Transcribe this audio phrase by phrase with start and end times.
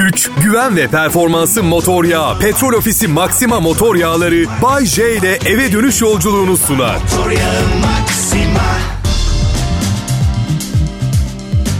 [0.00, 2.38] Güç, güven ve performansı motor yağı.
[2.38, 6.96] Petrol Ofisi Maxima motor yağları Bay J ile eve dönüş yolculuğunu sunar.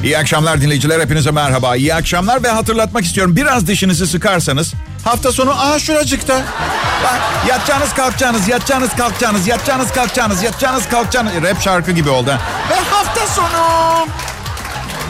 [0.04, 1.00] İyi akşamlar dinleyiciler.
[1.00, 1.76] Hepinize merhaba.
[1.76, 3.36] İyi akşamlar ve hatırlatmak istiyorum.
[3.36, 4.74] Biraz dişinizi sıkarsanız
[5.04, 6.42] hafta sonu aha şuracıkta.
[7.04, 11.32] Bak, yatacağınız kalkacağınız, yatacağınız kalkacağınız, yatacağınız kalkacağınız, yatacağınız kalkacağınız.
[11.42, 12.30] Rap şarkı gibi oldu.
[12.70, 14.06] Ve hafta sonu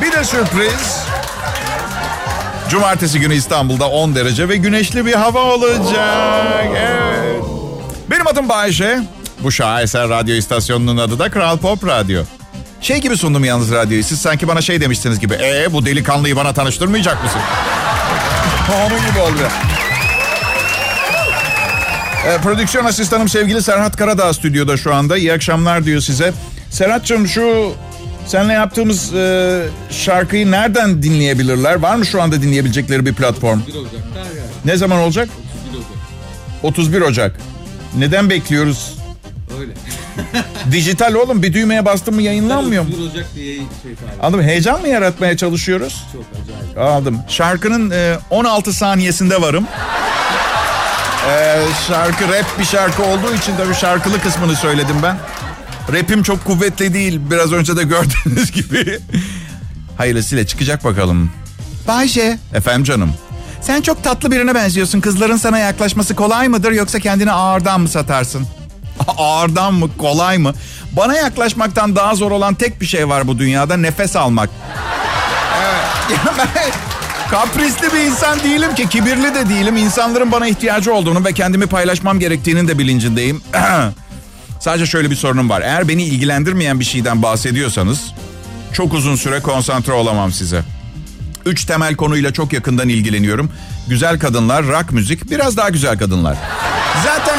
[0.02, 1.10] bir de sürpriz.
[2.70, 6.66] Cumartesi günü İstanbul'da 10 derece ve güneşli bir hava olacak.
[6.76, 7.42] Evet.
[8.10, 9.00] Benim adım Bayşe.
[9.42, 12.22] Bu şaheser radyo istasyonunun adı da Kral Pop Radyo.
[12.80, 14.04] Şey gibi sundum yalnız radyoyu.
[14.04, 15.34] Siz sanki bana şey demiştiniz gibi.
[15.34, 17.40] Ee bu delikanlıyı bana tanıştırmayacak mısın?
[18.86, 19.48] Onun gibi oldu.
[22.26, 25.16] Ee, prodüksiyon asistanım sevgili Serhat Karadağ stüdyoda şu anda.
[25.16, 26.32] İyi akşamlar diyor size.
[26.70, 27.72] Serhat'cığım şu
[28.30, 31.74] seninle yaptığımız e, şarkıyı nereden dinleyebilirler?
[31.74, 33.60] Var mı şu anda dinleyebilecekleri bir platform?
[34.64, 35.28] Ne zaman olacak?
[36.62, 37.36] 31 Ocak.
[37.98, 38.98] Neden bekliyoruz?
[39.60, 39.72] Öyle.
[40.72, 42.88] Dijital oğlum bir düğmeye bastın mı yayınlanmıyor mu?
[42.92, 44.22] Dur olacak diye şey tabii.
[44.22, 44.44] Anladım.
[44.44, 46.04] Heyecan mı yaratmaya çalışıyoruz?
[46.12, 46.78] Çok acayip.
[46.78, 47.18] Aldım.
[47.28, 49.66] Şarkının e, 16 saniyesinde varım.
[51.30, 55.16] E, şarkı rap bir şarkı olduğu için tabii şarkılı kısmını söyledim ben.
[55.92, 57.20] Rapim çok kuvvetli değil.
[57.30, 58.98] Biraz önce de gördüğünüz gibi.
[59.98, 61.30] Hayırlısıyla çıkacak bakalım.
[61.88, 62.38] Bayce.
[62.54, 63.14] Efendim canım.
[63.60, 65.00] Sen çok tatlı birine benziyorsun.
[65.00, 68.46] Kızların sana yaklaşması kolay mıdır yoksa kendini ağırdan mı satarsın?
[69.18, 70.54] ağırdan mı kolay mı?
[70.92, 74.50] Bana yaklaşmaktan daha zor olan tek bir şey var bu dünyada nefes almak.
[76.10, 76.70] Ya ben
[77.30, 79.76] kaprisli bir insan değilim ki, kibirli de değilim.
[79.76, 83.42] İnsanların bana ihtiyacı olduğunu ve kendimi paylaşmam gerektiğinin de bilincindeyim.
[84.60, 85.60] Sadece şöyle bir sorunum var.
[85.60, 88.00] Eğer beni ilgilendirmeyen bir şeyden bahsediyorsanız
[88.72, 90.62] çok uzun süre konsantre olamam size.
[91.46, 93.52] Üç temel konuyla çok yakından ilgileniyorum.
[93.88, 96.36] Güzel kadınlar, rock müzik, biraz daha güzel kadınlar.
[97.04, 97.38] Zaten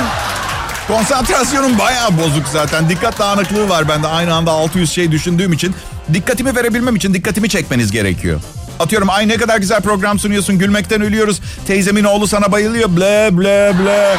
[0.88, 2.90] konsantrasyonum bayağı bozuk zaten.
[2.90, 4.08] Dikkat dağınıklığı var bende.
[4.08, 5.76] Aynı anda 600 şey düşündüğüm için.
[6.14, 8.42] Dikkatimi verebilmem için dikkatimi çekmeniz gerekiyor.
[8.80, 10.60] Atıyorum ay ne kadar güzel program sunuyorsun.
[10.60, 11.42] Gülmekten ölüyoruz.
[11.68, 12.90] Teyzemin oğlu sana bayılıyor.
[12.90, 14.18] Ble ble ble.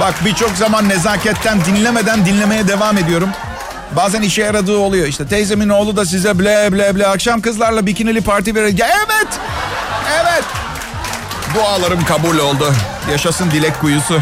[0.00, 3.28] Bak birçok zaman nezaketten dinlemeden dinlemeye devam ediyorum.
[3.96, 5.06] Bazen işe yaradığı oluyor.
[5.06, 8.80] İşte teyzemin oğlu da size ble ble ble akşam kızlarla bikinili parti verir.
[8.80, 9.28] Evet.
[10.22, 10.44] Evet.
[11.54, 12.72] Dualarım kabul oldu.
[13.10, 14.20] Yaşasın dilek kuyusu.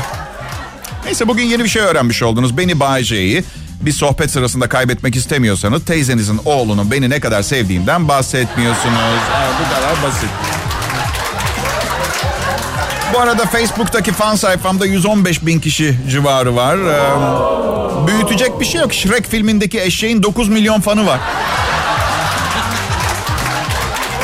[1.05, 2.57] Neyse bugün yeni bir şey öğrenmiş oldunuz.
[2.59, 3.45] Beni Bayce'yi
[3.81, 9.21] bir sohbet sırasında kaybetmek istemiyorsanız teyzenizin oğlunun beni ne kadar sevdiğimden bahsetmiyorsunuz.
[9.33, 10.29] Ha, bu kadar basit.
[13.15, 16.77] Bu arada Facebook'taki fan sayfamda 115 bin kişi civarı var.
[16.77, 18.95] Ee, büyütecek bir şey yok.
[18.95, 21.21] Shrek filmindeki eşeğin 9 milyon fanı var.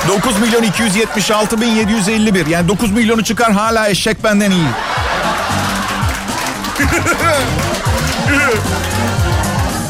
[0.09, 2.47] 9 milyon 276 bin 751.
[2.47, 4.67] Yani 9 milyonu çıkar hala eşek benden iyi.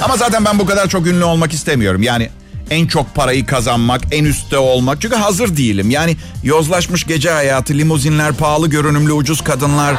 [0.04, 2.02] Ama zaten ben bu kadar çok ünlü olmak istemiyorum.
[2.02, 2.30] Yani
[2.70, 5.00] en çok parayı kazanmak, en üstte olmak.
[5.00, 5.90] Çünkü hazır değilim.
[5.90, 9.94] Yani yozlaşmış gece hayatı, limuzinler, pahalı görünümlü ucuz kadınlar.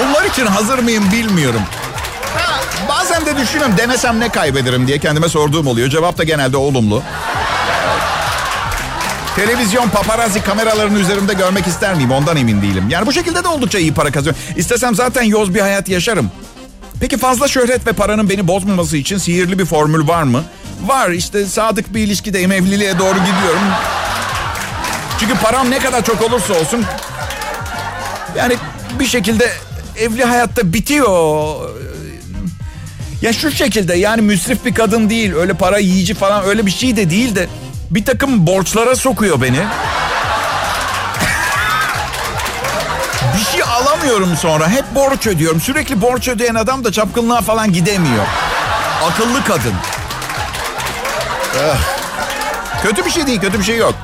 [0.00, 1.62] Bunlar için hazır mıyım bilmiyorum.
[2.36, 5.88] Ha, bazen de düşünüyorum denesem ne kaybederim diye kendime sorduğum oluyor.
[5.88, 7.02] Cevap da genelde olumlu.
[9.36, 12.10] Televizyon paparazzi kameralarının üzerinde görmek ister miyim?
[12.10, 12.84] Ondan emin değilim.
[12.88, 14.42] Yani bu şekilde de oldukça iyi para kazanıyorum.
[14.56, 16.30] İstesem zaten yoz bir hayat yaşarım.
[17.00, 20.44] Peki fazla şöhret ve paranın beni bozmaması için sihirli bir formül var mı?
[20.86, 23.62] Var işte sadık bir ilişkideyim evliliğe doğru gidiyorum.
[25.20, 26.84] Çünkü param ne kadar çok olursa olsun
[28.36, 28.56] yani
[29.00, 29.50] bir şekilde
[29.98, 31.56] evli hayatta bitiyor.
[33.22, 36.96] Ya şu şekilde yani müsrif bir kadın değil öyle para yiyici falan öyle bir şey
[36.96, 37.48] de değil de
[37.90, 39.60] bir takım borçlara sokuyor beni.
[43.38, 44.68] bir şey alamıyorum sonra.
[44.68, 45.60] Hep borç ödüyorum.
[45.60, 48.26] Sürekli borç ödeyen adam da çapkınlığa falan gidemiyor.
[49.04, 49.74] Akıllı kadın.
[51.56, 51.78] Ah.
[52.82, 53.94] Kötü bir şey değil, kötü bir şey yok.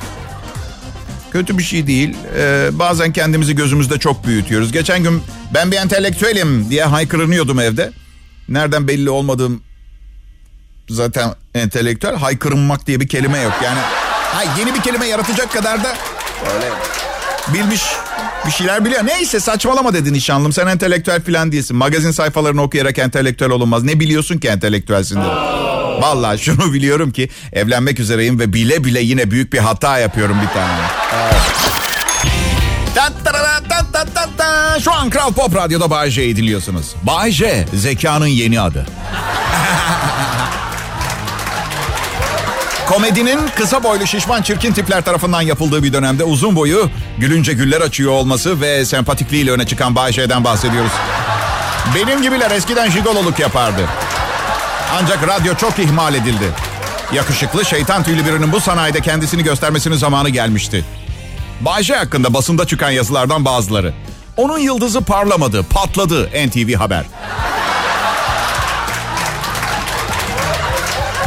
[1.31, 2.17] Kötü bir şey değil.
[2.37, 4.71] Ee, bazen kendimizi gözümüzde çok büyütüyoruz.
[4.71, 7.91] Geçen gün ben bir entelektüelim diye haykırınıyordum evde.
[8.49, 9.61] Nereden belli olmadığım
[10.89, 12.15] zaten entelektüel.
[12.15, 13.53] Haykırınmak diye bir kelime yok.
[13.63, 13.79] Yani
[14.33, 15.95] hay, yeni bir kelime yaratacak kadar da
[16.55, 16.69] öyle
[17.53, 17.83] bilmiş
[18.45, 19.05] bir şeyler biliyor.
[19.05, 20.53] Neyse saçmalama dedi nişanlım.
[20.53, 21.77] Sen entelektüel falan değilsin.
[21.77, 23.83] Magazin sayfalarını okuyarak entelektüel olunmaz.
[23.83, 25.74] Ne biliyorsun ki entelektüelsin dedi.
[26.01, 30.47] Vallahi şunu biliyorum ki evlenmek üzereyim ve bile bile yine büyük bir hata yapıyorum bir
[30.47, 30.81] tane.
[32.95, 34.79] Ta ta ta ta ta ta ta.
[34.79, 36.95] Şu an Kral Pop Radyo'da Bay J'yi dinliyorsunuz.
[37.03, 38.85] Bay J, zekanın yeni adı.
[42.89, 48.11] Komedinin kısa boylu şişman çirkin tipler tarafından yapıldığı bir dönemde uzun boyu gülünce güller açıyor
[48.11, 50.91] olması ve sempatikliğiyle öne çıkan Bayşe'den bahsediyoruz.
[51.95, 53.81] Benim gibiler eskiden jigololuk yapardı.
[54.93, 56.51] Ancak radyo çok ihmal edildi.
[57.13, 60.85] Yakışıklı şeytan tüylü birinin bu sanayide kendisini göstermesinin zamanı gelmişti.
[61.61, 63.93] Bayce hakkında basında çıkan yazılardan bazıları.
[64.37, 67.05] Onun yıldızı parlamadı, patladı NTV Haber.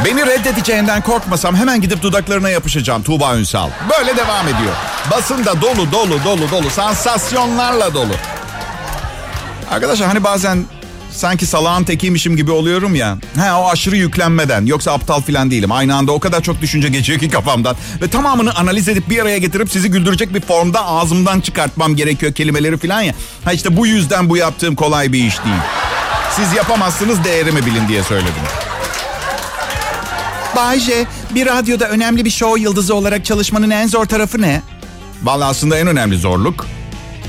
[0.05, 3.69] Beni reddedeceğinden korkmasam hemen gidip dudaklarına yapışacağım Tuğba Ünsal.
[3.89, 4.73] Böyle devam ediyor.
[5.11, 8.13] Basında dolu dolu dolu dolu sansasyonlarla dolu.
[9.71, 10.65] Arkadaşlar hani bazen
[11.11, 13.17] sanki salağın tekiymişim gibi oluyorum ya.
[13.35, 14.65] He o aşırı yüklenmeden.
[14.65, 15.71] Yoksa aptal falan değilim.
[15.71, 17.75] Aynı anda o kadar çok düşünce geçiyor ki kafamdan.
[18.01, 22.77] Ve tamamını analiz edip bir araya getirip sizi güldürecek bir formda ağzımdan çıkartmam gerekiyor kelimeleri
[22.77, 23.13] falan ya.
[23.45, 25.55] Ha işte bu yüzden bu yaptığım kolay bir iş değil.
[26.35, 28.43] Siz yapamazsınız değerimi bilin diye söyledim.
[30.55, 34.61] Bayce, bir radyoda önemli bir show yıldızı olarak çalışmanın en zor tarafı ne?
[35.23, 36.65] Vallahi aslında en önemli zorluk.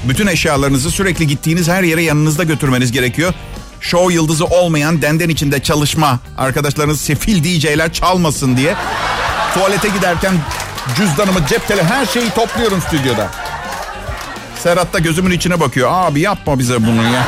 [0.08, 3.34] Bütün eşyalarınızı sürekli gittiğiniz her yere yanınızda götürmeniz gerekiyor.
[3.80, 6.18] Show yıldızı olmayan denden içinde çalışma.
[6.38, 8.74] Arkadaşlarınız sefil DJ'ler çalmasın diye.
[9.54, 10.34] Tuvalete giderken
[10.96, 13.30] cüzdanımı, cep telefonu her şeyi topluyorum stüdyoda.
[14.62, 15.90] Serhat da gözümün içine bakıyor.
[15.92, 17.24] Abi yapma bize bunu ya.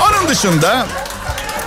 [0.10, 0.86] Onun dışında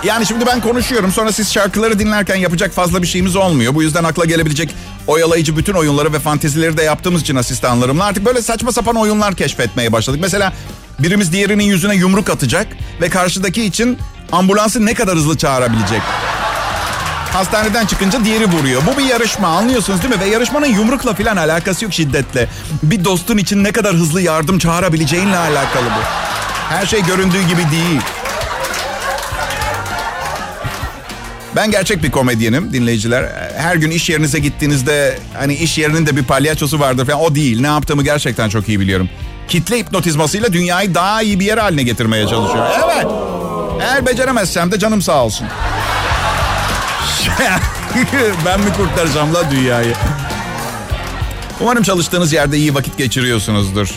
[0.04, 3.76] yani şimdi ben konuşuyorum sonra siz şarkıları dinlerken yapacak fazla bir şeyimiz olmuyor.
[3.76, 4.76] Bu yüzden akla gelebilecek
[5.08, 9.92] oyalayıcı bütün oyunları ve fantezileri de yaptığımız için asistanlarımla artık böyle saçma sapan oyunlar keşfetmeye
[9.92, 10.20] başladık.
[10.22, 10.54] Mesela
[11.00, 12.68] birimiz diğerinin yüzüne yumruk atacak
[13.02, 13.98] ve karşıdaki için
[14.32, 16.02] ambulansı ne kadar hızlı çağırabilecek.
[17.34, 18.82] Hastaneden çıkınca diğeri vuruyor.
[18.88, 20.20] Bu bir yarışma anlıyorsunuz değil mi?
[20.20, 22.48] Ve yarışmanın yumrukla falan alakası yok şiddetle.
[22.84, 26.04] Bir dostun için ne kadar hızlı yardım çağırabileceğinle alakalı bu.
[26.70, 28.02] Her şey göründüğü gibi değil.
[31.56, 33.30] Ben gerçek bir komedyenim dinleyiciler.
[33.58, 37.20] Her gün iş yerinize gittiğinizde hani iş yerinin de bir palyaçosu vardır falan.
[37.20, 37.62] O değil.
[37.62, 39.10] Ne yaptığımı gerçekten çok iyi biliyorum.
[39.48, 42.68] Kitle hipnotizmasıyla dünyayı daha iyi bir yer haline getirmeye çalışıyor.
[42.86, 43.06] Evet.
[43.82, 45.48] Eğer beceremezsem de canım sağ olsun.
[48.46, 49.94] ben mi kurtaracağım la dünyayı?
[51.62, 53.92] Umarım çalıştığınız yerde iyi vakit geçiriyorsunuzdur.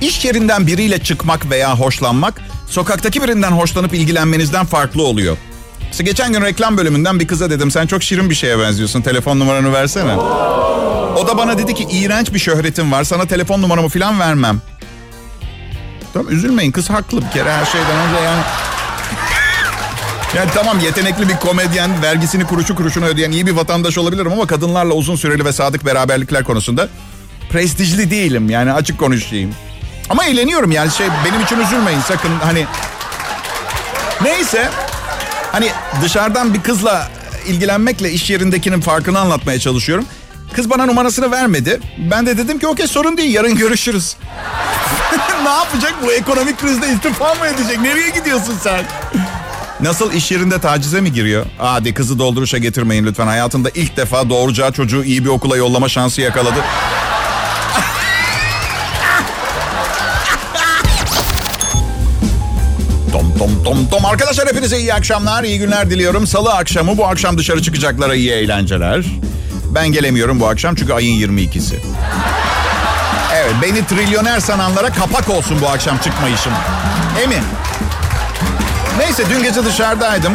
[0.00, 5.36] İş yerinden biriyle çıkmak veya hoşlanmak, sokaktaki birinden hoşlanıp ilgilenmenizden farklı oluyor.
[5.90, 9.40] İşte geçen gün reklam bölümünden bir kıza dedim sen çok şirin bir şeye benziyorsun telefon
[9.40, 10.16] numaranı versene.
[11.16, 14.60] O da bana dedi ki iğrenç bir şöhretim var sana telefon numaramı falan vermem.
[16.12, 18.42] Tamam üzülmeyin kız haklı bir kere her şeyden önce yani.
[20.36, 24.94] Yani tamam yetenekli bir komedyen, vergisini kuruşu kuruşuna ödeyen iyi bir vatandaş olabilirim ama kadınlarla
[24.94, 26.88] uzun süreli ve sadık beraberlikler konusunda
[27.50, 29.54] prestijli değilim yani açık konuşayım.
[30.10, 32.66] Ama eğleniyorum yani şey benim için üzülmeyin sakın hani.
[34.22, 34.70] Neyse
[35.52, 35.70] Hani
[36.02, 37.08] dışarıdan bir kızla
[37.46, 40.04] ilgilenmekle iş yerindekinin farkını anlatmaya çalışıyorum.
[40.52, 41.80] Kız bana numarasını vermedi.
[42.10, 44.16] Ben de dedim ki okey sorun değil yarın görüşürüz.
[45.44, 47.80] ne yapacak bu ekonomik krizde istifa mı edecek?
[47.80, 48.84] Nereye gidiyorsun sen?
[49.80, 51.46] Nasıl iş yerinde tacize mi giriyor?
[51.58, 53.26] Hadi kızı dolduruşa getirmeyin lütfen.
[53.26, 56.58] Hayatında ilk defa doğuracağı çocuğu iyi bir okula yollama şansı yakaladı.
[63.12, 64.04] Tom tom tom tom.
[64.04, 66.26] Arkadaşlar hepinize iyi akşamlar, iyi günler diliyorum.
[66.26, 69.04] Salı akşamı bu akşam dışarı çıkacaklara iyi eğlenceler.
[69.74, 71.74] Ben gelemiyorum bu akşam çünkü ayın 22'si.
[73.34, 76.52] Evet beni trilyoner sananlara kapak olsun bu akşam çıkmayışım.
[77.22, 77.42] Emin.
[78.98, 80.32] Neyse dün gece dışarıdaydım.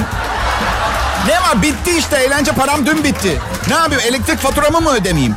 [1.27, 3.41] Ne var bitti işte eğlence param dün bitti.
[3.67, 5.35] Ne yapayım elektrik faturamı mı ödemeyeyim?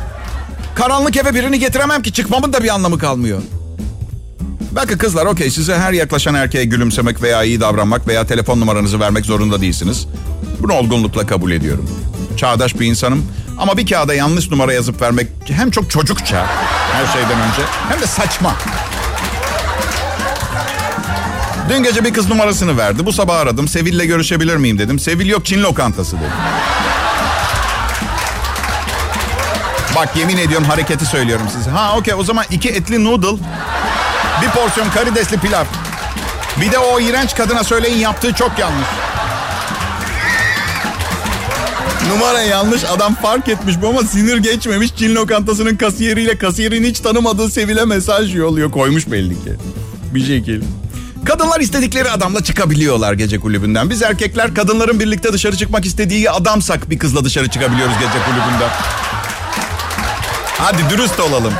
[0.75, 3.41] Karanlık eve birini getiremem ki çıkmamın da bir anlamı kalmıyor.
[4.71, 9.25] Bakın kızlar okey size her yaklaşan erkeğe gülümsemek veya iyi davranmak veya telefon numaranızı vermek
[9.25, 10.07] zorunda değilsiniz.
[10.59, 11.89] Bunu olgunlukla kabul ediyorum.
[12.37, 13.25] Çağdaş bir insanım
[13.57, 16.45] ama bir kağıda yanlış numara yazıp vermek hem çok çocukça
[16.93, 18.55] her şeyden önce hem de saçma.
[21.69, 23.05] Dün gece bir kız numarasını verdi.
[23.05, 23.67] Bu sabah aradım.
[23.67, 24.99] Sevil'le görüşebilir miyim dedim.
[24.99, 26.31] Sevil yok Çin lokantası dedi.
[29.95, 31.69] Bak yemin ediyorum hareketi söylüyorum size.
[31.69, 33.43] Ha okey o zaman iki etli noodle
[34.41, 35.65] bir porsiyon karidesli pilav.
[36.61, 38.87] Bir de o iğrenç kadına söyleyin yaptığı çok yanlış.
[42.09, 44.95] Numara yanlış adam fark etmiş bu ama sinir geçmemiş.
[44.95, 48.71] Çin lokantasının kasiyeriyle kasiyerin hiç tanımadığı Sevil'e mesaj yolluyor.
[48.71, 49.51] Koymuş belli ki.
[50.13, 50.61] Bir şekil.
[51.25, 53.89] Kadınlar istedikleri adamla çıkabiliyorlar gece kulübünden.
[53.89, 58.69] Biz erkekler kadınların birlikte dışarı çıkmak istediği adamsak bir kızla dışarı çıkabiliyoruz gece kulübünden.
[60.57, 61.53] Hadi dürüst olalım.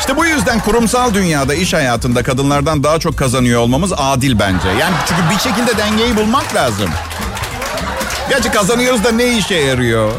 [0.00, 4.68] İşte bu yüzden kurumsal dünyada iş hayatında kadınlardan daha çok kazanıyor olmamız adil bence.
[4.68, 6.90] Yani çünkü bir şekilde dengeyi bulmak lazım.
[8.28, 10.12] Gerçi kazanıyoruz da ne işe yarıyor?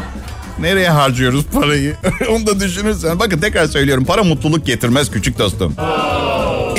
[0.58, 1.96] Nereye harcıyoruz parayı?
[2.30, 3.18] Onu da düşünürsen.
[3.18, 4.04] Bakın tekrar söylüyorum.
[4.04, 5.74] Para mutluluk getirmez küçük dostum.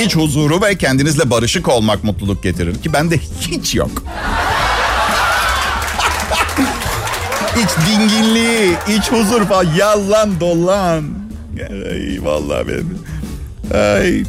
[0.06, 2.82] İç huzuru ve kendinizle barışık olmak mutluluk getirir.
[2.82, 3.92] Ki bende hiç yok.
[7.64, 9.74] iç dinginliği, iç huzur falan.
[9.78, 11.04] Yalan dolan.
[11.70, 12.86] Ay vallahi ben.
[13.80, 14.24] Ay.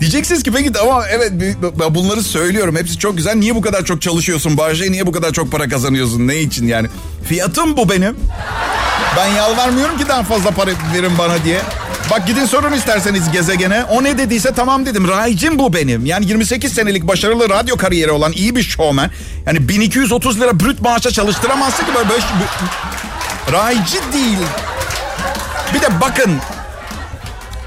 [0.00, 1.32] Diyeceksiniz ki peki tamam evet
[1.90, 2.76] bunları söylüyorum.
[2.76, 3.34] Hepsi çok güzel.
[3.34, 4.92] Niye bu kadar çok çalışıyorsun Bahçe?
[4.92, 6.28] Niye bu kadar çok para kazanıyorsun?
[6.28, 6.88] Ne için yani?
[7.28, 8.16] Fiyatım bu benim.
[9.16, 11.60] Ben yalvarmıyorum ki daha fazla para verin bana diye.
[12.10, 13.84] Bak gidin sorun isterseniz gezegene.
[13.84, 15.08] O ne dediyse tamam dedim.
[15.08, 16.06] Raycım bu benim.
[16.06, 19.10] Yani 28 senelik başarılı radyo kariyeri olan iyi bir şovmen.
[19.46, 22.08] Yani 1230 lira brüt maaşa çalıştıramazsın ki böyle.
[22.08, 22.22] böyle
[23.52, 24.38] Raycı değil.
[25.74, 26.30] Bir de bakın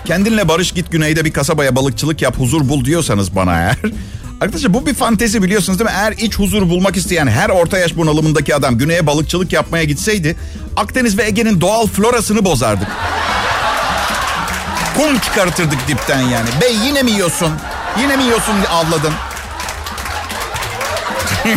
[0.09, 3.77] Kendinle barış git güneyde bir kasabaya balıkçılık yap huzur bul diyorsanız bana eğer.
[4.41, 5.95] Arkadaşlar bu bir fantezi biliyorsunuz değil mi?
[5.99, 10.35] Eğer iç huzur bulmak isteyen her orta yaş bunalımındaki adam güneye balıkçılık yapmaya gitseydi
[10.77, 12.87] Akdeniz ve Ege'nin doğal florasını bozardık.
[14.97, 16.49] Kum çıkartırdık dipten yani.
[16.61, 17.51] Bey yine mi yiyorsun?
[18.01, 19.13] Yine mi yiyorsun avladın?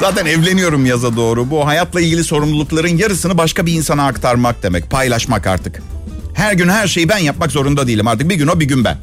[0.00, 1.50] Zaten evleniyorum yaza doğru.
[1.50, 4.90] Bu hayatla ilgili sorumlulukların yarısını başka bir insana aktarmak demek.
[4.90, 5.82] Paylaşmak artık.
[6.38, 8.28] Her gün her şeyi ben yapmak zorunda değilim artık.
[8.28, 8.98] Bir gün o bir gün ben.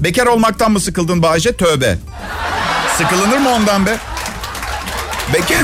[0.00, 1.52] Bekar olmaktan mı sıkıldın Bayce?
[1.52, 1.98] Tövbe.
[2.98, 3.96] Sıkılınır mı ondan be?
[5.34, 5.62] Bekar,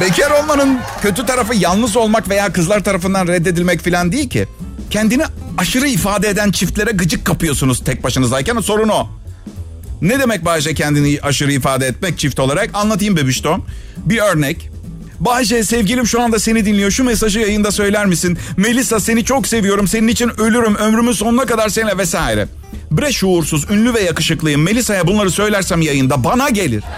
[0.00, 4.46] bekar olmanın kötü tarafı yalnız olmak veya kızlar tarafından reddedilmek falan değil ki.
[4.90, 5.24] Kendini
[5.58, 9.08] aşırı ifade eden çiftlere gıcık kapıyorsunuz tek başınızdayken sorun o.
[10.02, 12.70] Ne demek Bayce kendini aşırı ifade etmek çift olarak?
[12.74, 13.66] Anlatayım bebiştom.
[13.96, 14.70] Bir örnek.
[15.20, 16.90] Bayce sevgilim şu anda seni dinliyor.
[16.90, 18.38] Şu mesajı yayında söyler misin?
[18.56, 19.88] Melisa seni çok seviyorum.
[19.88, 20.74] Senin için ölürüm.
[20.74, 22.48] Ömrümün sonuna kadar seninle vesaire.
[22.90, 24.62] Bre şuursuz, ünlü ve yakışıklıyım.
[24.62, 26.84] Melisa'ya bunları söylersem yayında bana gelir.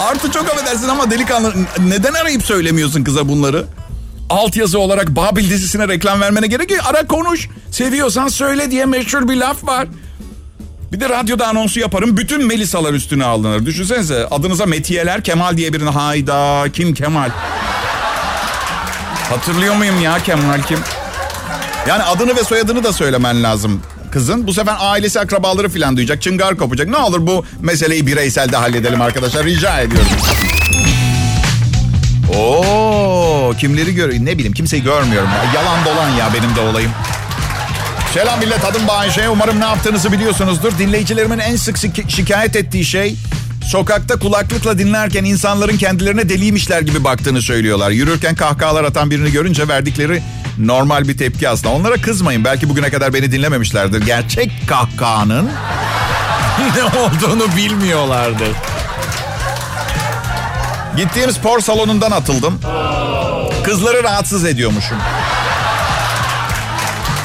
[0.00, 3.64] Artı çok affedersin ama delikanlı neden arayıp söylemiyorsun kıza bunları?
[4.30, 6.80] Alt yazı olarak Babil dizisine reklam vermene gerek yok.
[6.84, 7.48] Ara konuş.
[7.70, 9.88] Seviyorsan söyle diye meşhur bir laf var.
[10.92, 12.16] Bir de radyoda anonsu yaparım.
[12.16, 13.66] Bütün Melisalar üstüne alınır.
[13.66, 15.90] Düşünsenize adınıza Metiyeler Kemal diye birini.
[15.90, 17.30] Hayda kim Kemal?
[19.30, 20.78] Hatırlıyor muyum ya Kemal kim?
[21.88, 23.82] Yani adını ve soyadını da söylemen lazım
[24.12, 24.46] kızın.
[24.46, 26.22] Bu sefer ailesi akrabaları falan duyacak.
[26.22, 26.88] Çıngar kopacak.
[26.88, 29.44] Ne olur bu meseleyi bireysel de halledelim arkadaşlar.
[29.44, 30.08] Rica ediyorum.
[32.38, 34.24] Oo, kimleri görüyor?
[34.24, 35.28] Ne bileyim kimseyi görmüyorum.
[35.54, 36.90] Yalan dolan ya benim de olayım.
[38.14, 39.28] Selam millet adım Bayşe.
[39.28, 40.78] Umarım ne yaptığınızı biliyorsunuzdur.
[40.78, 41.76] Dinleyicilerimin en sık
[42.10, 43.16] şikayet ettiği şey
[43.64, 47.90] sokakta kulaklıkla dinlerken insanların kendilerine deliymişler gibi baktığını söylüyorlar.
[47.90, 50.22] Yürürken kahkahalar atan birini görünce verdikleri
[50.58, 51.74] normal bir tepki aslında.
[51.74, 52.44] Onlara kızmayın.
[52.44, 54.06] Belki bugüne kadar beni dinlememişlerdir.
[54.06, 55.44] Gerçek kahkahanın
[56.76, 58.48] ne olduğunu bilmiyorlardır.
[60.96, 62.60] Gittiğim spor salonundan atıldım.
[63.64, 64.98] Kızları rahatsız ediyormuşum.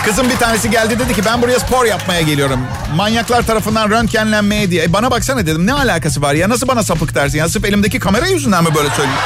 [0.06, 2.60] Kızım bir tanesi geldi dedi ki ben buraya spor yapmaya geliyorum.
[2.96, 4.84] Manyaklar tarafından röntgenlenmeye diye.
[4.84, 8.00] E bana baksana dedim ne alakası var ya nasıl bana sapık dersin ya sırf elimdeki
[8.00, 9.24] kamera yüzünden mi böyle söylüyorsun?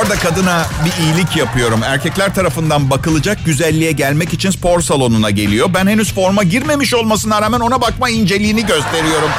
[0.00, 1.82] Orada kadına bir iyilik yapıyorum.
[1.82, 5.70] Erkekler tarafından bakılacak güzelliğe gelmek için spor salonuna geliyor.
[5.74, 9.30] Ben henüz forma girmemiş olmasına rağmen ona bakma inceliğini gösteriyorum.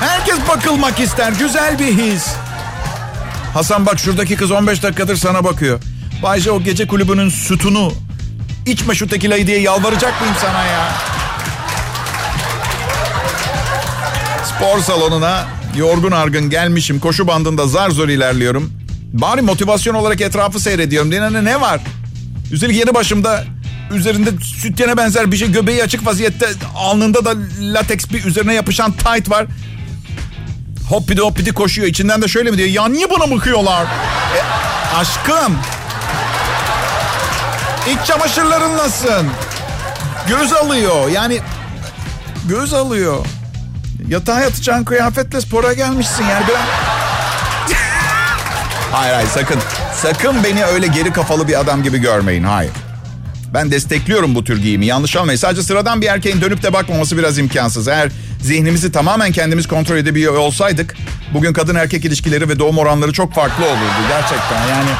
[0.00, 1.32] Herkes bakılmak ister.
[1.32, 2.26] Güzel bir his.
[3.54, 5.80] Hasan bak şuradaki kız 15 dakikadır sana bakıyor.
[6.22, 7.92] Bayce o gece kulübünün sütunu
[8.66, 10.92] içme şu tekilayı diye yalvaracak mıyım sana ya?
[14.44, 17.00] Spor salonuna yorgun argın gelmişim.
[17.00, 18.72] Koşu bandında zar zor ilerliyorum.
[19.12, 21.12] Bari motivasyon olarak etrafı seyrediyorum.
[21.12, 21.80] Dinle ne var?
[22.52, 23.44] Üstelik yeni başımda
[23.94, 29.30] üzerinde sütyene benzer bir şey göbeği açık vaziyette alnında da lateks bir üzerine yapışan tight
[29.30, 29.46] var.
[30.88, 31.88] Hoppidi hoppidi koşuyor.
[31.88, 32.68] İçinden de şöyle mi diyor?
[32.68, 33.84] Ya niye bana bakıyorlar?
[34.36, 34.40] E,
[34.96, 35.58] aşkım
[37.90, 39.24] İç çamaşırların nasıl?
[40.28, 41.08] Göz alıyor.
[41.08, 41.40] Yani
[42.48, 43.26] göz alıyor.
[44.08, 46.60] Yatağa yatacağın kıyafetle spora gelmişsin yani biraz...
[48.92, 49.58] hayır hayır sakın.
[49.96, 52.42] Sakın beni öyle geri kafalı bir adam gibi görmeyin.
[52.42, 52.72] Hayır.
[53.54, 54.86] Ben destekliyorum bu tür giyimi.
[54.86, 55.38] Yanlış almayın.
[55.38, 57.88] Sadece sıradan bir erkeğin dönüp de bakmaması biraz imkansız.
[57.88, 58.10] Eğer
[58.42, 60.94] zihnimizi tamamen kendimiz kontrol edebiliyor olsaydık...
[61.34, 64.08] bugün kadın erkek ilişkileri ve doğum oranları çok farklı olurdu.
[64.08, 64.90] Gerçekten yani...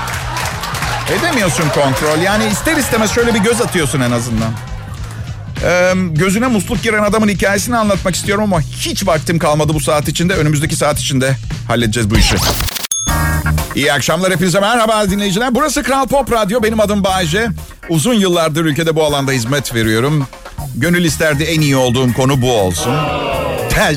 [1.20, 2.18] Edemiyorsun kontrol.
[2.22, 4.52] Yani ister istemez şöyle bir göz atıyorsun en azından.
[5.64, 10.34] Ee, gözüne musluk giren adamın hikayesini anlatmak istiyorum ama hiç vaktim kalmadı bu saat içinde.
[10.34, 11.36] Önümüzdeki saat içinde
[11.68, 12.36] halledeceğiz bu işi.
[13.74, 15.54] İyi akşamlar hepinize merhaba dinleyiciler.
[15.54, 16.62] Burası Kral Pop Radyo.
[16.62, 17.48] Benim adım Bayece.
[17.88, 20.26] Uzun yıllardır ülkede bu alanda hizmet veriyorum.
[20.74, 22.92] Gönül isterdi en iyi olduğum konu bu olsun.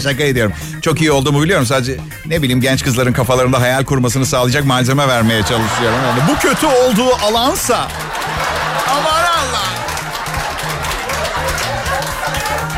[0.04, 0.54] Şaka ediyorum.
[0.82, 1.66] Çok iyi olduğumu biliyorum.
[1.66, 6.00] Sadece ne bileyim genç kızların kafalarında hayal kurmasını sağlayacak malzeme vermeye çalışıyorum.
[6.08, 7.88] Yani bu kötü olduğu alansa...
[8.90, 9.66] Aman Allah!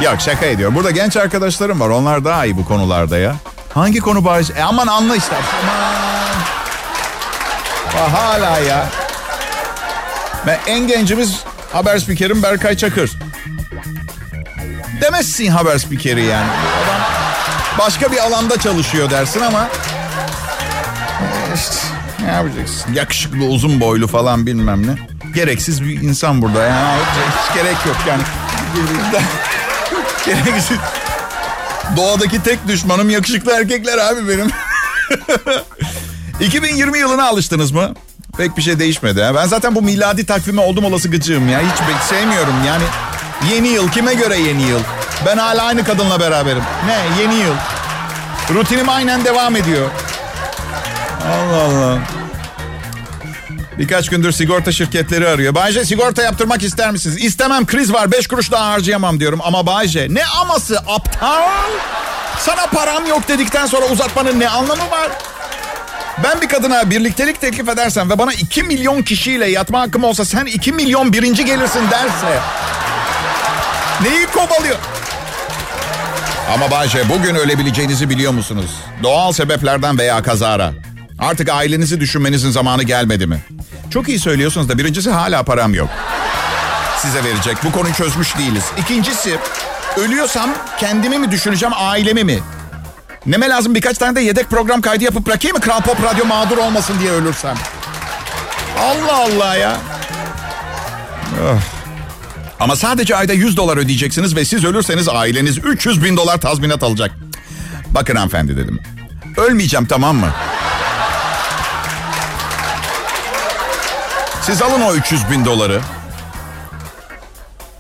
[0.02, 0.76] Yok şaka ediyorum.
[0.76, 1.90] Burada genç arkadaşlarım var.
[1.90, 3.36] Onlar daha iyi bu konularda ya.
[3.74, 4.44] Hangi konu bari?
[4.58, 5.36] E aman anla işte.
[5.36, 5.94] Aman.
[8.12, 8.86] Ha, hala ya.
[10.46, 11.40] Ve en gencimiz
[11.74, 13.12] haber spikerim Berkay Çakır.
[15.18, 16.50] Demezsin haber spikeri yani.
[16.52, 17.02] Adam
[17.80, 19.70] başka bir alanda çalışıyor dersin ama
[21.22, 21.76] e, işte
[22.26, 22.94] ne yapacaksın?
[22.94, 24.96] Yakışıklı, uzun boylu falan bilmem ne.
[25.36, 27.00] Gereksiz bir insan burada yani.
[27.00, 28.22] Hiç gerek yok yani.
[30.46, 30.78] Gereksiz.
[31.98, 34.52] Doğadaki tek düşmanım yakışıklı erkekler abi benim.
[36.42, 37.94] 2020 yılına alıştınız mı?
[38.38, 39.22] Pek bir şey değişmedi.
[39.22, 39.36] Ha?
[39.36, 41.60] Ben zaten bu miladi takvime oldum olası gıcığım ya.
[41.62, 42.84] Hiç sevmiyorum yani.
[43.54, 44.80] Yeni yıl kime göre yeni yıl?
[45.26, 46.64] Ben hala aynı kadınla beraberim.
[46.86, 47.54] Ne yeni yıl?
[48.54, 49.90] Rutinim aynen devam ediyor.
[51.26, 51.98] Allah Allah.
[53.78, 55.56] Birkaç gündür sigorta şirketleri arıyor.
[55.56, 57.18] Bayce sigorta yaptırmak ister misiniz?
[57.18, 59.40] İstemem kriz var 5 kuruş daha harcayamam diyorum.
[59.44, 61.42] Ama Bayce ne aması aptal?
[62.40, 65.10] Sana param yok dedikten sonra uzatmanın ne anlamı var?
[66.24, 70.46] Ben bir kadına birliktelik teklif edersem ve bana 2 milyon kişiyle yatma hakkım olsa sen
[70.46, 72.40] 2 milyon birinci gelirsin derse
[74.02, 74.78] neyi kovalıyor?
[76.54, 78.72] Ama Bayce bugün ölebileceğinizi biliyor musunuz?
[79.04, 80.72] Doğal sebeplerden veya kazara.
[81.20, 83.40] Artık ailenizi düşünmenizin zamanı gelmedi mi?
[83.90, 85.90] Çok iyi söylüyorsunuz da birincisi hala param yok.
[87.02, 87.58] Size verecek.
[87.64, 88.64] Bu konuyu çözmüş değiliz.
[88.78, 89.38] İkincisi
[89.98, 90.50] ölüyorsam
[90.80, 92.40] kendimi mi düşüneceğim ailemi mi?
[93.26, 95.62] Neme lazım birkaç tane de yedek program kaydı yapıp bırakayım mı?
[95.62, 97.56] Kral Pop Radyo mağdur olmasın diye ölürsem.
[98.80, 99.78] Allah Allah ya.
[101.44, 101.77] Öf.
[102.60, 107.12] Ama sadece ayda 100 dolar ödeyeceksiniz ve siz ölürseniz aileniz 300 bin dolar tazminat alacak.
[107.88, 108.80] Bakın hanımefendi dedim.
[109.38, 110.32] Ölmeyeceğim tamam mı?
[114.42, 115.82] Siz alın o 300 bin doları.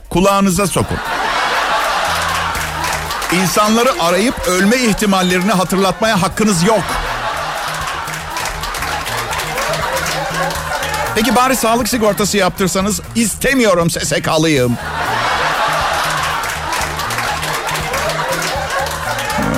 [0.09, 0.97] Kulağınıza sokun.
[3.31, 6.83] İnsanları arayıp ölme ihtimallerini hatırlatmaya hakkınız yok.
[11.17, 14.77] Peki bari sağlık sigortası yaptırsanız istemiyorum SSK'lıyım.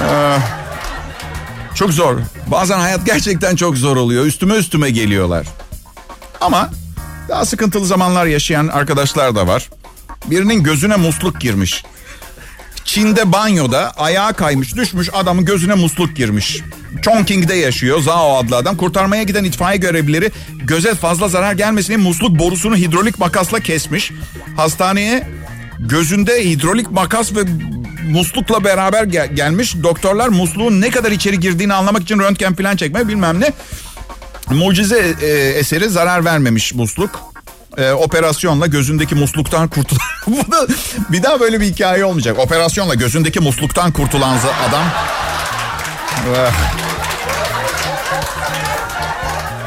[0.09, 0.37] Ee,
[1.75, 2.19] çok zor.
[2.47, 4.25] Bazen hayat gerçekten çok zor oluyor.
[4.25, 5.47] Üstüme üstüme geliyorlar.
[6.41, 6.69] Ama
[7.29, 9.69] daha sıkıntılı zamanlar yaşayan arkadaşlar da var.
[10.25, 11.83] Birinin gözüne musluk girmiş.
[12.93, 16.61] Çin'de banyoda ayağa kaymış düşmüş adamın gözüne musluk girmiş.
[17.01, 18.77] Chongqing'de yaşıyor Zhao adlı adam.
[18.77, 20.31] Kurtarmaya giden itfaiye görevlileri
[20.63, 24.11] göze fazla zarar gelmesin diye musluk borusunu hidrolik makasla kesmiş.
[24.57, 25.27] Hastaneye
[25.79, 27.39] gözünde hidrolik makas ve
[28.11, 29.75] muslukla beraber gel- gelmiş.
[29.83, 33.53] Doktorlar musluğun ne kadar içeri girdiğini anlamak için röntgen falan çekme bilmem ne.
[34.49, 35.27] Mucize e,
[35.59, 37.19] eseri zarar vermemiş musluk.
[37.79, 39.97] E, operasyonla gözündeki musluktan kurtul.
[41.09, 42.39] bir daha böyle bir hikaye olmayacak.
[42.39, 44.37] Operasyonla gözündeki musluktan kurtulan
[44.69, 44.83] adam.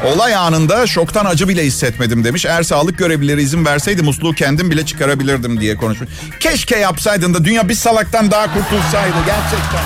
[0.05, 2.45] Olay anında şoktan acı bile hissetmedim demiş.
[2.45, 6.09] Eğer sağlık görevlileri izin verseydi musluğu kendim bile çıkarabilirdim diye konuşmuş.
[6.39, 9.83] Keşke yapsaydın da dünya bir salaktan daha kurtulsaydı gerçekten.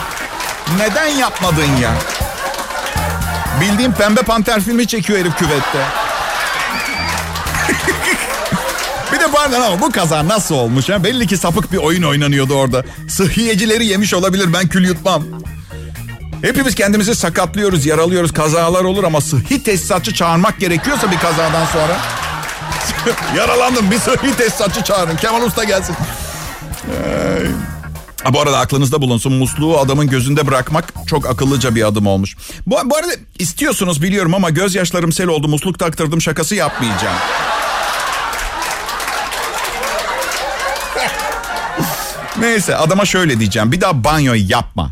[0.78, 1.92] Neden yapmadın ya?
[3.62, 6.07] Bildiğim pembe panter filmi çekiyor herif küvette.
[9.38, 10.90] Pardon ama bu kaza nasıl olmuş?
[10.90, 11.04] Ha?
[11.04, 12.84] Belli ki sapık bir oyun oynanıyordu orada.
[13.10, 15.24] Sıhhiyecileri yemiş olabilir ben kül yutmam.
[16.42, 21.98] Hepimiz kendimizi sakatlıyoruz, yaralıyoruz, kazalar olur ama sıhhi tesisatçı çağırmak gerekiyorsa bir kazadan sonra.
[23.38, 25.16] Yaralandım bir sıhhi tesisatçı çağırın.
[25.16, 25.96] Kemal Usta gelsin.
[28.24, 32.36] Ha, bu arada aklınızda bulunsun musluğu adamın gözünde bırakmak çok akıllıca bir adım olmuş.
[32.68, 37.18] Bu, bu arada istiyorsunuz biliyorum ama gözyaşlarım sel oldu musluk taktırdım şakası yapmayacağım.
[42.40, 44.92] Neyse adama şöyle diyeceğim bir daha banyo yapma.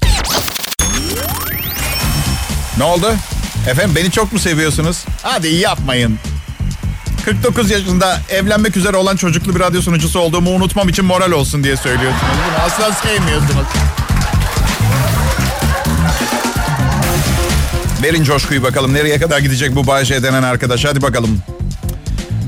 [2.78, 3.14] Ne oldu?
[3.70, 5.06] Efendim beni çok mu seviyorsunuz?
[5.24, 6.20] Hadi yapmayın.
[7.26, 11.78] 49 yaşında evlenmek üzere olan çocuklu bir radyo sunucusu olduğumu unutmam için moral olsun diye
[11.78, 12.24] söylüyorsunuz.
[12.48, 13.68] Bunu asla sevmiyorsunuz.
[18.04, 18.94] Verin coşkuyu bakalım.
[18.94, 20.86] Nereye kadar gidecek bu Bayşe denen arkadaş?
[20.86, 21.40] Hadi bakalım.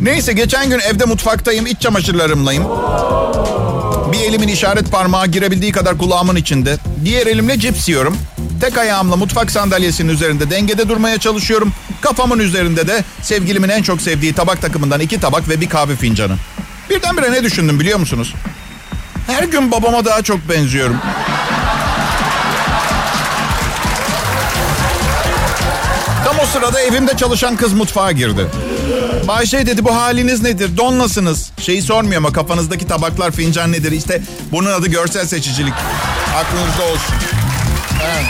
[0.01, 1.67] Neyse geçen gün evde mutfaktayım.
[1.67, 2.63] iç çamaşırlarımlayım.
[4.37, 6.77] Elimin işaret parmağı girebildiği kadar kulağımın içinde.
[7.05, 8.17] Diğer elimle cips yiyorum.
[8.61, 11.73] Tek ayağımla mutfak sandalyesinin üzerinde dengede durmaya çalışıyorum.
[12.01, 16.35] Kafamın üzerinde de sevgilimin en çok sevdiği tabak takımından iki tabak ve bir kahve fincanı.
[16.89, 18.33] Birdenbire ne düşündüm biliyor musunuz?
[19.27, 20.97] Her gün babama daha çok benziyorum.
[26.25, 28.47] Tam o sırada evimde çalışan kız mutfağa girdi.
[29.27, 30.77] Bayşe dedi bu haliniz nedir?
[30.77, 31.51] Donlasınız.
[31.61, 33.91] Şeyi sormuyor ama kafanızdaki tabaklar fincan nedir?
[33.91, 34.21] İşte
[34.51, 35.73] bunun adı görsel seçicilik.
[36.35, 37.15] Aklınızda olsun.
[38.05, 38.25] Evet.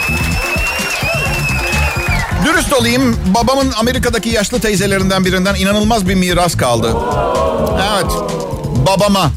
[2.44, 6.96] Dürüst olayım, babamın Amerika'daki yaşlı teyzelerinden birinden inanılmaz bir miras kaldı.
[7.92, 8.12] Evet,
[8.86, 9.30] babama.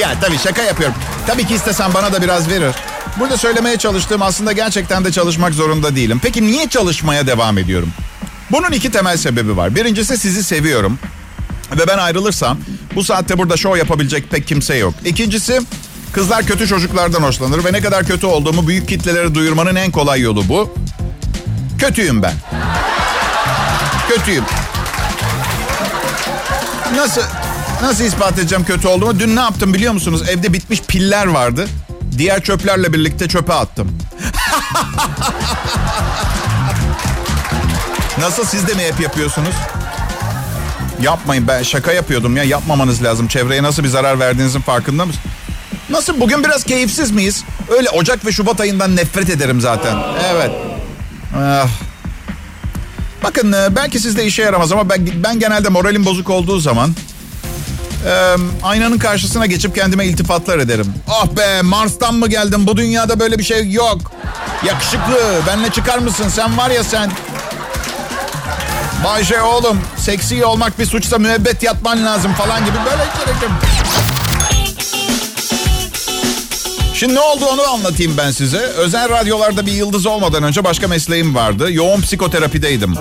[0.00, 0.96] Ya tabii şaka yapıyorum.
[1.26, 2.74] Tabii ki istesem bana da biraz verir.
[3.20, 6.20] Burada söylemeye çalıştığım aslında gerçekten de çalışmak zorunda değilim.
[6.22, 7.88] Peki niye çalışmaya devam ediyorum?
[8.50, 9.74] Bunun iki temel sebebi var.
[9.74, 10.98] Birincisi sizi seviyorum.
[11.78, 12.58] Ve ben ayrılırsam
[12.94, 14.94] bu saatte burada show yapabilecek pek kimse yok.
[15.04, 15.60] İkincisi
[16.12, 20.48] kızlar kötü çocuklardan hoşlanır ve ne kadar kötü olduğumu büyük kitlelere duyurmanın en kolay yolu
[20.48, 20.74] bu.
[21.78, 22.34] Kötüyüm ben.
[24.08, 24.44] Kötüyüm.
[26.96, 27.22] Nasıl
[27.82, 29.18] nasıl ispat edeceğim kötü olduğumu?
[29.18, 30.22] Dün ne yaptım biliyor musunuz?
[30.28, 31.68] Evde bitmiş piller vardı.
[32.18, 33.92] Diğer çöplerle birlikte çöpe attım.
[38.20, 39.54] Nasıl siz de mi hep yapıyorsunuz?
[41.02, 43.28] Yapmayın ben şaka yapıyordum ya yapmamanız lazım.
[43.28, 45.22] Çevreye nasıl bir zarar verdiğinizin farkında mısın?
[45.90, 47.44] Nasıl bugün biraz keyifsiz miyiz?
[47.78, 49.96] Öyle Ocak ve Şubat ayından nefret ederim zaten.
[50.34, 50.50] Evet.
[51.36, 51.68] Ah.
[53.22, 56.94] Bakın e, belki sizde işe yaramaz ama ben, ben genelde moralim bozuk olduğu zaman
[58.06, 60.94] e, aynanın karşısına geçip kendime iltifatlar ederim.
[61.08, 62.66] Ah be Mars'tan mı geldin?
[62.66, 64.12] Bu dünyada böyle bir şey yok.
[64.66, 66.28] Yakışıklı benle çıkar mısın?
[66.28, 67.10] Sen var ya sen.
[69.04, 73.50] Bayşe oğlum seksi olmak bir suçsa müebbet yatman lazım falan gibi böyle gerekim.
[76.94, 78.58] Şimdi ne oldu onu anlatayım ben size.
[78.58, 81.72] Özel radyolarda bir yıldız olmadan önce başka mesleğim vardı.
[81.72, 82.94] Yoğun psikoterapideydim.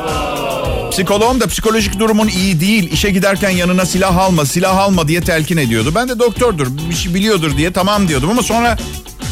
[0.91, 2.91] Psikoloğum da psikolojik durumun iyi değil.
[2.91, 5.91] İşe giderken yanına silah alma, silah alma diye telkin ediyordu.
[5.95, 8.29] Ben de doktordur, bir şey biliyordur diye tamam diyordum.
[8.29, 8.77] Ama sonra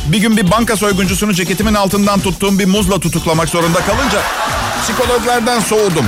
[0.05, 4.21] bir gün bir banka soyguncusunu ceketimin altından tuttuğum bir muzla tutuklamak zorunda kalınca
[4.83, 6.05] psikologlardan soğudum.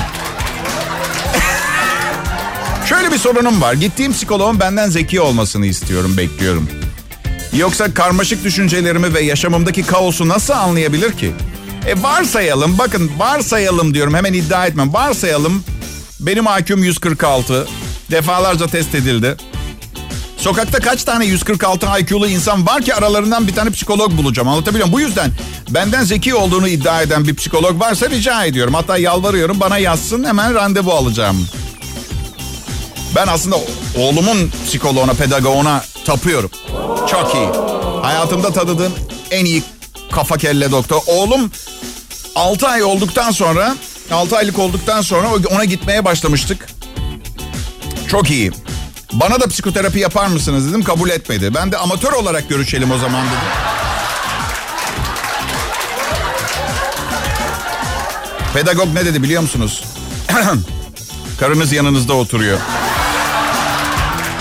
[2.89, 3.74] Şöyle bir sorunum var.
[3.74, 6.69] Gittiğim psikoloğun benden zeki olmasını istiyorum, bekliyorum.
[7.58, 11.32] Yoksa karmaşık düşüncelerimi ve yaşamımdaki kaosu nasıl anlayabilir ki?
[11.88, 14.93] E varsayalım, bakın varsayalım diyorum hemen iddia etmem.
[14.93, 15.63] Varsayalım
[16.19, 17.67] benim IQ'm 146.
[18.12, 19.36] Defalarca test edildi.
[20.38, 24.48] Sokakta kaç tane 146 IQ'lu insan var ki aralarından bir tane psikolog bulacağım.
[24.48, 25.06] Anlatabiliyor muyum?
[25.06, 25.32] Bu yüzden
[25.69, 28.74] benden zeki olduğunu iddia eden bir psikolog varsa rica ediyorum.
[28.74, 31.48] Hatta yalvarıyorum bana yazsın hemen randevu alacağım.
[33.15, 33.56] Ben aslında
[33.97, 36.49] oğlumun psikoloğuna, pedagoğuna tapıyorum.
[37.12, 37.47] Çok iyi.
[38.01, 38.93] Hayatımda tanıdığım
[39.32, 39.63] en iyi
[40.12, 41.01] kafa kelle doktor.
[41.08, 41.51] Oğlum
[42.36, 43.75] 6 ay olduktan sonra,
[44.12, 46.67] 6 aylık olduktan sonra ona gitmeye başlamıştık.
[48.08, 48.51] Çok iyi.
[49.13, 51.54] Bana da psikoterapi yapar mısınız dedim kabul etmedi.
[51.54, 53.38] Ben de amatör olarak görüşelim o zaman dedim.
[58.54, 59.84] Pedagog ne dedi biliyor musunuz?
[61.39, 62.60] Karınız yanınızda oturuyor.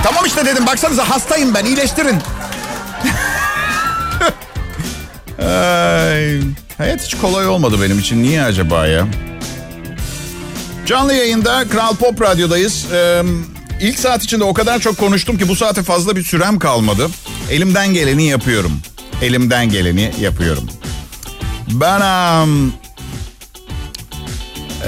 [0.05, 2.17] Tamam işte dedim baksanıza hastayım ben iyileştirin.
[5.39, 6.41] Ay,
[6.79, 8.23] hayat hiç kolay olmadı benim için.
[8.23, 9.07] Niye acaba ya?
[10.87, 12.87] Canlı yayında Kral Pop Radyo'dayız.
[12.93, 13.23] Ee,
[13.81, 17.09] ilk saat içinde o kadar çok konuştum ki bu saate fazla bir sürem kalmadı.
[17.51, 18.81] Elimden geleni yapıyorum.
[19.23, 20.71] Elimden geleni yapıyorum.
[21.71, 22.01] Ben...
[22.43, 22.73] Um,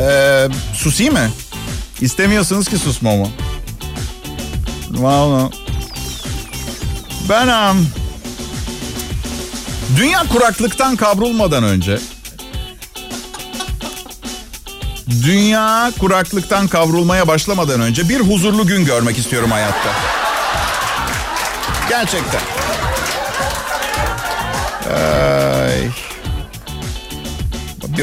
[0.01, 1.29] e, susayım mı?
[2.01, 3.29] İstemiyorsunuz ki susmamı.
[4.97, 5.51] Valla.
[7.29, 7.89] Ben um,
[9.97, 11.99] dünya kuraklıktan kavrulmadan önce
[15.23, 19.91] dünya kuraklıktan kavrulmaya başlamadan önce bir huzurlu gün görmek istiyorum hayatta.
[21.89, 22.41] Gerçekten.
[24.95, 25.89] Ay.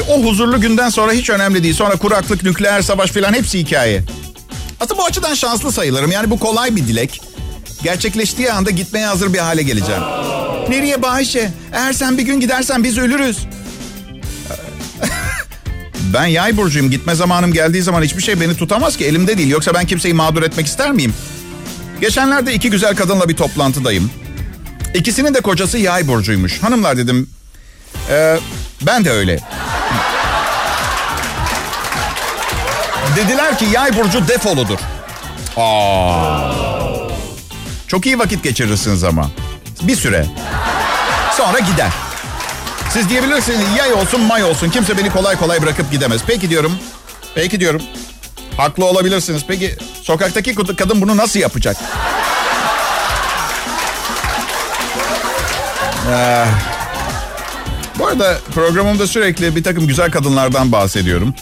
[0.08, 1.74] O huzurlu günden sonra hiç önemli değil.
[1.74, 4.02] Sonra kuraklık, nükleer savaş falan hepsi hikaye.
[5.14, 6.12] Açıdan şanslı sayılırım.
[6.12, 7.20] Yani bu kolay bir dilek.
[7.82, 10.02] Gerçekleştiği anda gitmeye hazır bir hale geleceğim.
[10.68, 11.50] Nereye Bayşe?
[11.72, 13.38] Eğer sen bir gün gidersen biz ölürüz.
[16.14, 16.90] ben yay burcuyum.
[16.90, 19.04] Gitme zamanım geldiği zaman hiçbir şey beni tutamaz ki.
[19.04, 19.48] Elimde değil.
[19.48, 21.14] Yoksa ben kimseyi mağdur etmek ister miyim?
[22.00, 24.10] Geçenlerde iki güzel kadınla bir toplantıdayım.
[24.94, 26.62] İkisinin de kocası yay burcuymuş.
[26.62, 27.30] Hanımlar dedim.
[28.10, 28.38] E,
[28.82, 29.40] ben de öyle.
[33.16, 34.78] Dediler ki yay burcu defoludur.
[35.56, 36.50] Aa.
[37.88, 39.30] Çok iyi vakit geçirirsiniz ama.
[39.82, 40.26] Bir süre.
[41.36, 41.92] Sonra gider.
[42.90, 46.20] Siz diyebilirsiniz yay olsun may olsun kimse beni kolay kolay bırakıp gidemez.
[46.26, 46.72] Peki diyorum.
[47.34, 47.82] Peki diyorum.
[48.56, 49.42] Haklı olabilirsiniz.
[49.48, 51.76] Peki sokaktaki kadın bunu nasıl yapacak?
[56.10, 56.44] Ee,
[57.98, 61.34] bu arada programımda sürekli bir takım güzel kadınlardan bahsediyorum.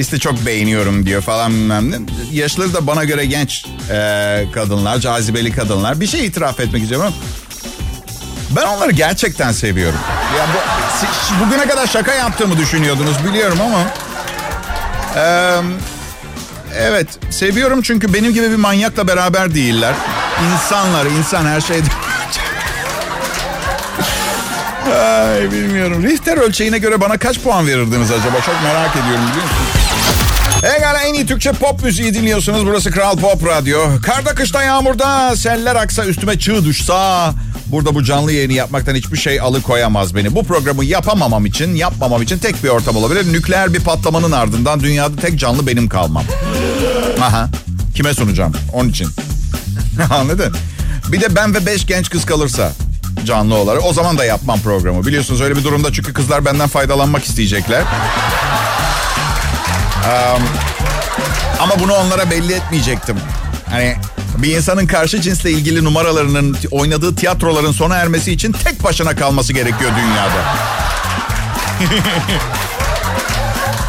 [0.00, 1.96] İşte çok beğeniyorum diyor falan bilmem ne.
[2.32, 6.00] Yaşları da bana göre genç e, kadınlar, cazibeli kadınlar.
[6.00, 7.14] Bir şey itiraf etmek istiyorum.
[8.50, 9.98] Ben onları gerçekten seviyorum.
[10.38, 10.58] Ya bu,
[11.00, 13.82] siz bugüne kadar şaka yaptığımı düşünüyordunuz biliyorum ama...
[15.16, 15.56] E,
[16.78, 19.94] evet seviyorum çünkü benim gibi bir manyakla beraber değiller.
[20.52, 21.86] İnsanlar, insan her şeyde...
[24.94, 26.02] Ay bilmiyorum.
[26.02, 28.40] Richter ölçeğine göre bana kaç puan verirdiniz acaba?
[28.46, 29.79] Çok merak ediyorum biliyor musunuz?
[30.62, 32.66] Egala en iyi Türkçe pop müziği dinliyorsunuz.
[32.66, 33.80] Burası Kral Pop Radyo.
[34.02, 37.32] Karda, kışta, yağmurda, seller aksa, üstüme çığ düşsa...
[37.66, 40.34] Burada bu canlı yayını yapmaktan hiçbir şey alıkoyamaz beni.
[40.34, 43.32] Bu programı yapamamam için, yapmamam için tek bir ortam olabilir.
[43.32, 46.24] Nükleer bir patlamanın ardından dünyada tek canlı benim kalmam.
[47.20, 47.48] Aha.
[47.94, 48.52] Kime sunacağım?
[48.72, 49.08] Onun için.
[50.10, 50.54] Anladın?
[51.08, 52.72] Bir de ben ve beş genç kız kalırsa
[53.26, 53.84] canlı olarak.
[53.84, 55.06] O zaman da yapmam programı.
[55.06, 57.82] Biliyorsunuz öyle bir durumda çünkü kızlar benden faydalanmak isteyecekler.
[60.04, 60.42] Um,
[61.60, 63.16] ama bunu onlara belli etmeyecektim.
[63.70, 63.96] Hani
[64.38, 69.90] bir insanın karşı cinsle ilgili numaralarının oynadığı tiyatroların sona ermesi için tek başına kalması gerekiyor
[69.96, 70.56] dünyada.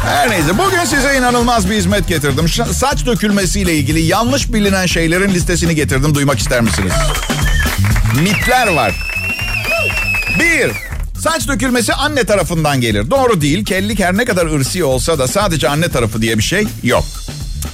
[0.06, 2.48] Her neyse bugün size inanılmaz bir hizmet getirdim.
[2.72, 6.14] Saç dökülmesiyle ilgili yanlış bilinen şeylerin listesini getirdim.
[6.14, 6.92] Duymak ister misiniz?
[8.22, 8.94] Mitler var.
[10.40, 10.72] Bir,
[11.22, 13.10] saç dökülmesi anne tarafından gelir.
[13.10, 13.64] Doğru değil.
[13.64, 17.04] Kellik her ne kadar ırsi olsa da sadece anne tarafı diye bir şey yok.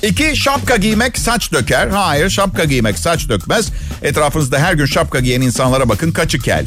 [0.03, 1.89] İki, şapka giymek saç döker.
[1.89, 3.69] Hayır, şapka giymek saç dökmez.
[4.03, 6.65] Etrafınızda her gün şapka giyen insanlara bakın kaçı kel.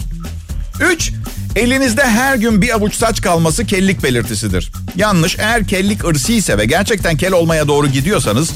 [0.91, 1.12] Üç,
[1.56, 4.72] elinizde her gün bir avuç saç kalması kellik belirtisidir.
[4.96, 8.50] Yanlış, eğer kellik ırsi ise ve gerçekten kel olmaya doğru gidiyorsanız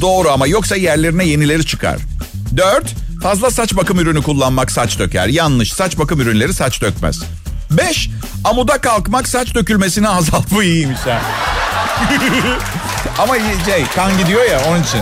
[0.00, 1.98] doğru ama yoksa yerlerine yenileri çıkar.
[2.56, 5.28] Dört, fazla saç bakım ürünü kullanmak saç döker.
[5.28, 7.20] Yanlış, saç bakım ürünleri saç dökmez.
[7.70, 8.10] Beş,
[8.44, 10.50] amuda kalkmak saç dökülmesini azalt.
[10.50, 11.22] Bu iyiymiş ha.
[13.18, 13.34] Ama
[13.66, 15.00] şey, kan gidiyor ya onun için.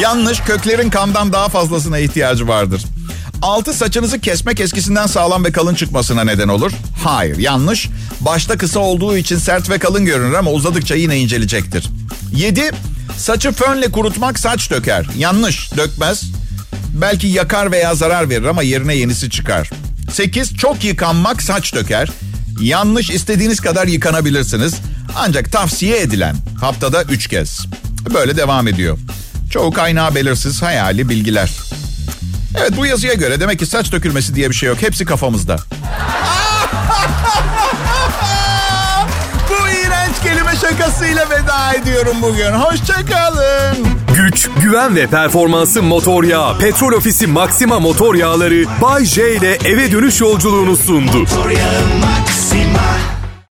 [0.00, 2.82] Yanlış köklerin kandan daha fazlasına ihtiyacı vardır.
[3.42, 6.72] Altı saçınızı kesmek eskisinden sağlam ve kalın çıkmasına neden olur.
[7.04, 7.88] Hayır yanlış.
[8.20, 11.86] Başta kısa olduğu için sert ve kalın görünür ama uzadıkça yine incelecektir.
[12.34, 12.70] Yedi
[13.16, 15.06] saçı fönle kurutmak saç döker.
[15.18, 16.22] Yanlış dökmez.
[16.94, 19.70] Belki yakar veya zarar verir ama yerine yenisi çıkar.
[20.16, 22.08] Sekiz çok yıkanmak saç döker.
[22.60, 24.74] Yanlış istediğiniz kadar yıkanabilirsiniz.
[25.16, 27.66] Ancak tavsiye edilen haftada üç kez.
[28.14, 28.98] Böyle devam ediyor.
[29.50, 31.50] Çoğu kaynağı belirsiz hayali bilgiler.
[32.58, 34.82] Evet bu yazıya göre demek ki saç dökülmesi diye bir şey yok.
[34.82, 35.56] Hepsi kafamızda.
[40.16, 42.52] iğrenç kelime şakasıyla veda ediyorum bugün.
[42.52, 43.76] Hoşçakalın.
[44.16, 46.58] Güç, güven ve performansı motor yağı.
[46.58, 51.18] Petrol Ofisi Maxima motor yağları Bay J ile eve dönüş yolculuğunu sundu.
[51.18, 53.15] Motor yağı Maxima